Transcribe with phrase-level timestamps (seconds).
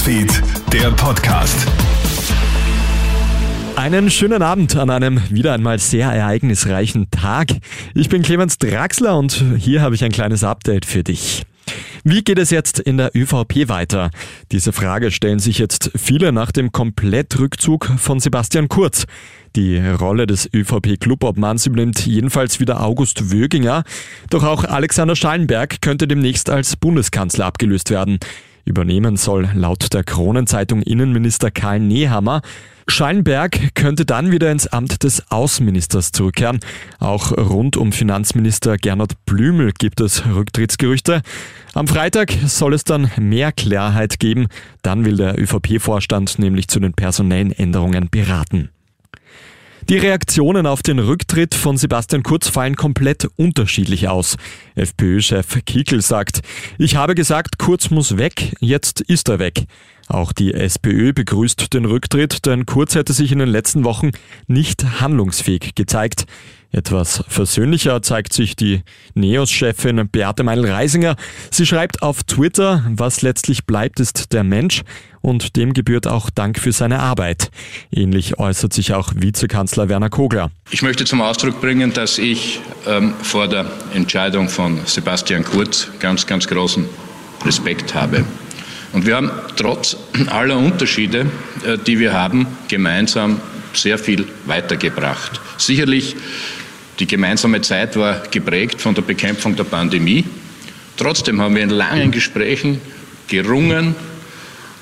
[0.00, 1.66] Newsfeed, der Podcast.
[3.76, 7.48] Einen schönen Abend an einem wieder einmal sehr ereignisreichen Tag.
[7.94, 11.42] Ich bin Clemens Draxler und hier habe ich ein kleines Update für dich.
[12.02, 14.10] Wie geht es jetzt in der ÖVP weiter?
[14.52, 19.04] Diese Frage stellen sich jetzt viele nach dem Komplettrückzug von Sebastian Kurz.
[19.54, 23.84] Die Rolle des ÖVP-Clubobmanns übernimmt jedenfalls wieder August Wöginger.
[24.30, 28.18] Doch auch Alexander Schallenberg könnte demnächst als Bundeskanzler abgelöst werden.
[28.70, 32.40] Übernehmen soll laut der Kronenzeitung Innenminister Karl Nehammer.
[32.86, 36.60] Schallenberg könnte dann wieder ins Amt des Außenministers zurückkehren.
[36.98, 41.22] Auch rund um Finanzminister Gernot Blümel gibt es Rücktrittsgerüchte.
[41.74, 44.46] Am Freitag soll es dann mehr Klarheit geben.
[44.82, 48.70] Dann will der ÖVP-Vorstand nämlich zu den personellen Änderungen beraten.
[49.88, 54.36] Die Reaktionen auf den Rücktritt von Sebastian Kurz fallen komplett unterschiedlich aus.
[54.76, 56.40] FPÖ-Chef Kickel sagt,
[56.78, 59.64] ich habe gesagt, Kurz muss weg, jetzt ist er weg.
[60.06, 64.10] Auch die SPÖ begrüßt den Rücktritt, denn Kurz hätte sich in den letzten Wochen
[64.46, 66.26] nicht handlungsfähig gezeigt.
[66.72, 68.82] Etwas versöhnlicher zeigt sich die
[69.14, 71.16] NEOS-Chefin Beate Meindl-Reisinger.
[71.50, 74.82] Sie schreibt auf Twitter, was letztlich bleibt, ist der Mensch
[75.20, 77.50] und dem gebührt auch Dank für seine Arbeit.
[77.90, 80.52] Ähnlich äußert sich auch Vizekanzler Werner Kogler.
[80.70, 86.26] Ich möchte zum Ausdruck bringen, dass ich ähm, vor der Entscheidung von Sebastian Kurz ganz,
[86.26, 86.86] ganz großen
[87.44, 88.24] Respekt habe.
[88.92, 89.96] Und wir haben trotz
[90.28, 91.26] aller Unterschiede,
[91.64, 93.40] äh, die wir haben, gemeinsam
[93.72, 95.40] sehr viel weitergebracht.
[95.58, 96.16] Sicherlich
[97.00, 100.24] die gemeinsame Zeit war geprägt von der Bekämpfung der Pandemie.
[100.96, 102.80] Trotzdem haben wir in langen Gesprächen
[103.26, 103.94] gerungen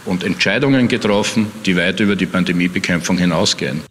[0.04, 3.82] und Entscheidungen getroffen, die weit über die Pandemiebekämpfung hinausgehen.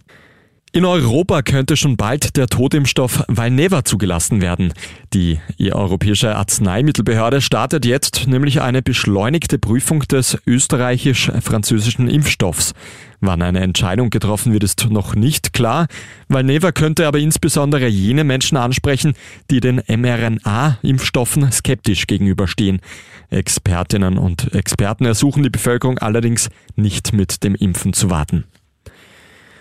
[0.73, 4.73] In Europa könnte schon bald der Totimpfstoff Valneva zugelassen werden.
[5.13, 12.73] Die Europäische Arzneimittelbehörde startet jetzt nämlich eine beschleunigte Prüfung des österreichisch-französischen Impfstoffs.
[13.21, 15.87] Wann eine Entscheidung getroffen wird, ist noch nicht klar.
[16.27, 19.13] Valneva könnte aber insbesondere jene Menschen ansprechen,
[19.49, 22.81] die den mRNA-Impfstoffen skeptisch gegenüberstehen.
[23.29, 28.43] Expertinnen und Experten ersuchen die Bevölkerung allerdings nicht mit dem Impfen zu warten.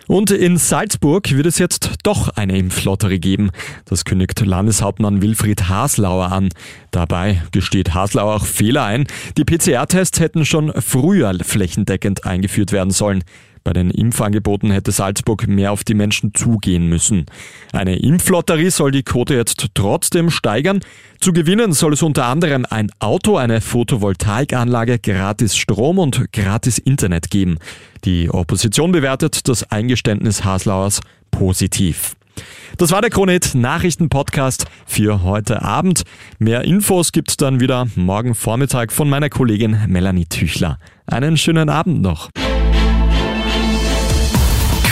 [0.08, 3.50] Und in Salzburg wird es jetzt doch eine Impflotterie geben.
[3.86, 6.50] Das kündigt Landeshauptmann Wilfried Haslauer an.
[6.92, 9.06] Dabei gesteht Haslauer auch Fehler ein.
[9.36, 13.24] Die PCR-Tests hätten schon früher flächendeckend eingeführt werden sollen.
[13.66, 17.26] Bei den Impfangeboten hätte Salzburg mehr auf die Menschen zugehen müssen.
[17.72, 20.78] Eine Impflotterie soll die Quote jetzt trotzdem steigern.
[21.18, 27.28] Zu gewinnen soll es unter anderem ein Auto, eine Photovoltaikanlage, gratis Strom und gratis Internet
[27.28, 27.58] geben.
[28.04, 31.00] Die Opposition bewertet das Eingeständnis Haslauers
[31.32, 32.14] positiv.
[32.78, 36.04] Das war der Kronit Nachrichten Podcast für heute Abend.
[36.38, 40.78] Mehr Infos gibt's dann wieder morgen Vormittag von meiner Kollegin Melanie Tüchler.
[41.06, 42.30] Einen schönen Abend noch.